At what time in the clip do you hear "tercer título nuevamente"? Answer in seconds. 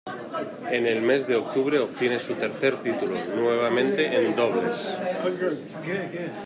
2.33-4.03